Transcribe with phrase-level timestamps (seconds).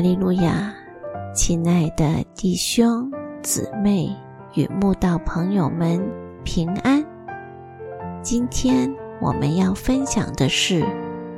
[0.00, 0.72] 哈利路亚，
[1.34, 3.12] 亲爱的弟兄
[3.42, 4.16] 姊妹
[4.54, 6.02] 与慕道朋友们
[6.42, 7.04] 平安。
[8.22, 8.90] 今天
[9.20, 10.80] 我们要分享的是《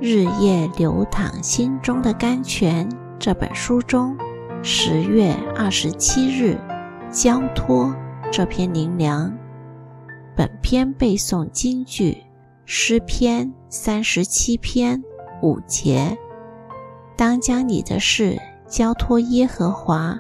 [0.01, 2.89] 日夜流淌心中的甘泉》
[3.19, 4.17] 这本书中
[4.63, 6.57] 十月二十七日
[7.11, 7.93] 交托
[8.31, 9.37] 这篇灵粮。
[10.37, 12.17] 本篇背诵金句
[12.65, 15.03] 诗篇三十七篇
[15.43, 16.17] 五节。
[17.15, 18.41] 当将你的事
[18.73, 20.19] 交托耶和华，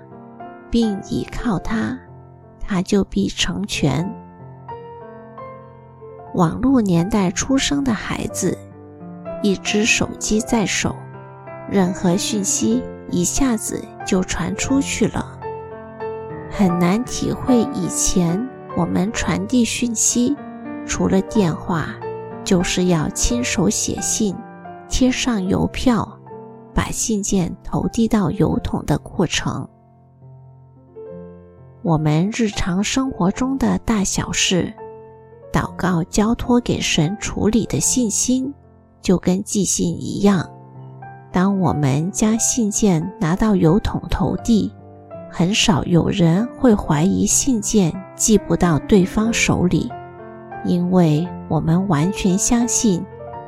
[0.70, 1.98] 并倚靠他，
[2.60, 4.14] 他就必成全。
[6.34, 8.58] 网络年代出生的孩子，
[9.42, 10.94] 一只手机在手，
[11.66, 15.40] 任何讯息一下子就传出去了，
[16.50, 20.36] 很难体会以前我们传递讯息，
[20.86, 21.86] 除了电话，
[22.44, 24.36] 就是要亲手写信，
[24.90, 26.18] 贴上邮票。
[26.74, 29.68] 把信件投递到邮筒的过程，
[31.82, 34.72] 我们日常生活中的大小事，
[35.52, 38.52] 祷告交托给神处理的信心，
[39.00, 40.48] 就跟寄信一样。
[41.30, 44.72] 当我们将信件拿到邮筒投递，
[45.30, 49.90] 很少有人会怀疑信件寄不到对方手里，
[50.64, 53.04] 因为我们完全相信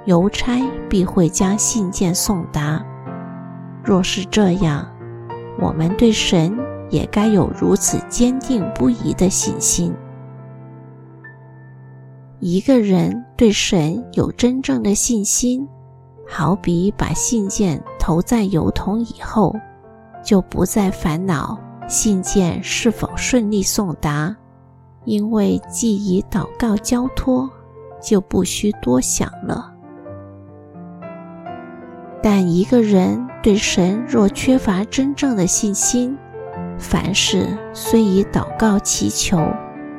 [0.06, 2.84] 邮差必会将信件送达。
[3.84, 4.90] 若是这样，
[5.60, 6.56] 我们对神
[6.88, 9.94] 也该有如此坚定不移的信心。
[12.40, 15.68] 一个人对神有真正的信心，
[16.26, 19.54] 好比把信件投在邮筒以后，
[20.22, 24.34] 就不再烦恼信件是否顺利送达，
[25.04, 27.48] 因为既已祷告交托，
[28.00, 29.70] 就不需多想了。
[32.22, 36.16] 但一个人对神若缺乏真正的信心，
[36.78, 39.38] 凡事虽以祷告祈求，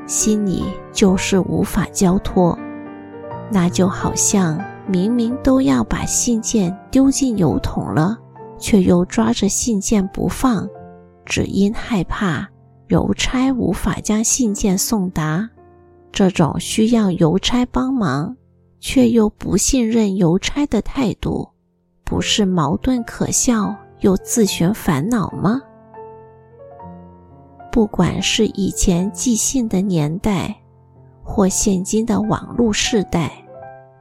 [0.08, 2.58] 心里就是无法交托。
[3.52, 8.18] 那就好像明明都要把信件丢进邮筒了，
[8.58, 10.68] 却又抓着信件不放，
[11.24, 12.50] 只因害怕
[12.88, 15.48] 邮差无法将信件送达。
[16.12, 18.36] 这种需要邮差帮忙，
[18.80, 21.50] 却又不信任邮差的态度。
[22.06, 25.60] 不是矛盾可笑又自寻烦恼吗？
[27.72, 30.56] 不管是以前寄信的年代，
[31.24, 33.32] 或现今的网络时代，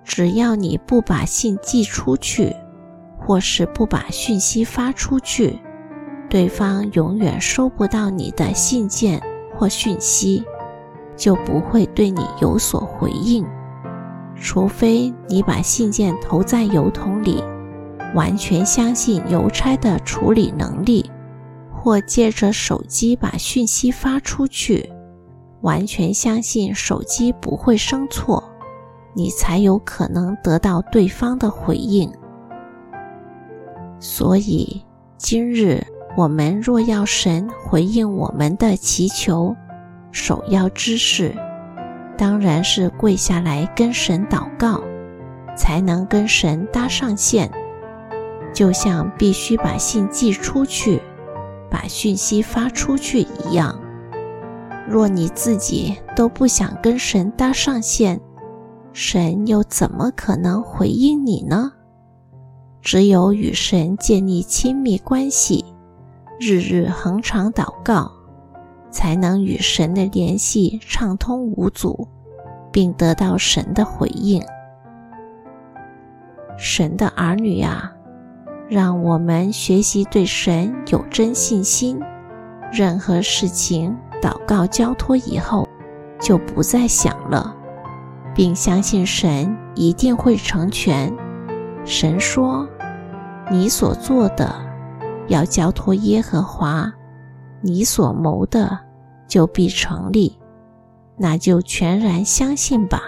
[0.04, 2.54] 只要你不把信寄出去，
[3.18, 5.58] 或是不把讯息发出去，
[6.28, 9.20] 对方永远收不到你的信件
[9.56, 10.44] 或讯息，
[11.16, 13.44] 就不会对你有所回应，
[14.36, 17.42] 除非你把信件投在邮筒里。
[18.14, 21.10] 完全相信邮差的处理能力，
[21.72, 24.88] 或借着手机把讯息发出去，
[25.62, 28.42] 完全相信手机不会生错，
[29.14, 32.10] 你才有可能得到对方的回应。
[33.98, 34.82] 所以，
[35.16, 35.84] 今日
[36.16, 39.56] 我们若要神回应我们的祈求，
[40.12, 41.34] 首要之事，
[42.16, 44.80] 当然是跪下来跟神祷告，
[45.56, 47.50] 才能跟神搭上线。
[48.54, 51.02] 就像必须把信寄出去，
[51.68, 53.78] 把讯息发出去一样。
[54.88, 58.20] 若你自己都不想跟神搭上线，
[58.92, 61.72] 神又怎么可能回应你呢？
[62.80, 65.64] 只有与神建立亲密关系，
[66.38, 68.12] 日日恒常祷告，
[68.90, 72.06] 才能与神的联系畅通无阻，
[72.70, 74.40] 并得到神的回应。
[76.58, 77.93] 神的儿女啊！
[78.68, 82.00] 让我们学习对神有真信心，
[82.72, 85.68] 任何事情祷告交托以后，
[86.18, 87.54] 就不再想了，
[88.34, 91.12] 并相信神一定会成全。
[91.84, 92.66] 神说
[93.50, 94.54] ：“你所做的，
[95.28, 96.90] 要交托耶和华；
[97.60, 98.78] 你所谋的，
[99.28, 100.38] 就必成立。”
[101.16, 103.00] 那就全然相信吧。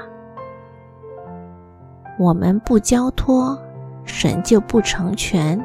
[2.21, 3.59] 我们不交托。
[4.07, 5.63] 神就不成全，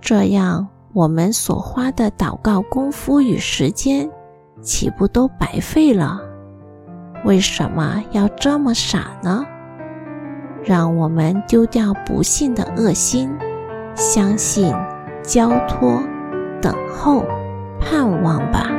[0.00, 4.10] 这样我们所花的祷告功夫与时间，
[4.60, 6.20] 岂不都白费了？
[7.24, 9.44] 为什么要这么傻呢？
[10.64, 13.30] 让我们丢掉不信的恶心，
[13.94, 14.74] 相信、
[15.22, 16.02] 交托、
[16.60, 17.24] 等候、
[17.80, 18.77] 盼望吧。